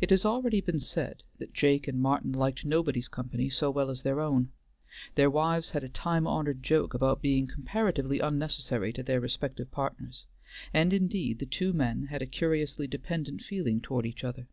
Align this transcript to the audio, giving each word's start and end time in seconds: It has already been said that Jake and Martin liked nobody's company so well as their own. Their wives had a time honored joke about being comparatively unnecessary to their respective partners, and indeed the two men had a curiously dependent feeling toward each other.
It 0.00 0.08
has 0.08 0.24
already 0.24 0.62
been 0.62 0.78
said 0.78 1.24
that 1.36 1.52
Jake 1.52 1.86
and 1.86 2.00
Martin 2.00 2.32
liked 2.32 2.64
nobody's 2.64 3.06
company 3.08 3.50
so 3.50 3.70
well 3.70 3.90
as 3.90 4.00
their 4.00 4.18
own. 4.18 4.50
Their 5.14 5.28
wives 5.28 5.68
had 5.68 5.84
a 5.84 5.90
time 5.90 6.26
honored 6.26 6.62
joke 6.62 6.94
about 6.94 7.20
being 7.20 7.46
comparatively 7.46 8.18
unnecessary 8.18 8.94
to 8.94 9.02
their 9.02 9.20
respective 9.20 9.70
partners, 9.70 10.24
and 10.72 10.94
indeed 10.94 11.38
the 11.38 11.44
two 11.44 11.74
men 11.74 12.04
had 12.06 12.22
a 12.22 12.26
curiously 12.26 12.86
dependent 12.86 13.42
feeling 13.42 13.82
toward 13.82 14.06
each 14.06 14.24
other. 14.24 14.48